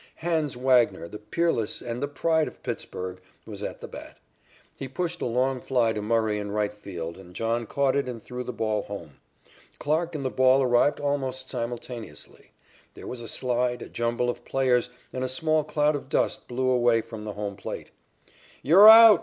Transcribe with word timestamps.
"Hans" 0.15 0.57
Wagner, 0.57 1.07
the 1.07 1.19
peerless, 1.19 1.79
and 1.79 2.01
the 2.01 2.07
pride 2.07 2.47
of 2.47 2.63
Pittsburg, 2.63 3.21
was 3.45 3.61
at 3.61 3.81
the 3.81 3.87
bat. 3.87 4.17
He 4.75 4.87
pushed 4.87 5.21
a 5.21 5.27
long 5.27 5.59
fly 5.61 5.93
to 5.93 6.01
Murray 6.01 6.39
in 6.39 6.49
right 6.49 6.75
field, 6.75 7.19
and 7.19 7.35
John 7.35 7.67
caught 7.67 7.95
it 7.95 8.07
and 8.09 8.19
threw 8.19 8.43
the 8.43 8.51
ball 8.51 8.81
home. 8.81 9.19
Clarke 9.77 10.15
and 10.15 10.25
the 10.25 10.31
ball 10.31 10.63
arrived 10.63 10.99
almost 10.99 11.49
simultaneously. 11.49 12.49
There 12.95 13.05
was 13.05 13.21
a 13.21 13.27
slide, 13.27 13.83
a 13.83 13.89
jumble 13.89 14.27
of 14.27 14.43
players, 14.43 14.89
and 15.13 15.23
a 15.23 15.29
small 15.29 15.63
cloud 15.63 15.95
of 15.95 16.09
dust 16.09 16.47
blew 16.47 16.71
away 16.71 17.01
from 17.01 17.23
the 17.23 17.33
home 17.33 17.55
plate. 17.55 17.91
"Ye're 18.63 18.87
out!" 18.89 19.19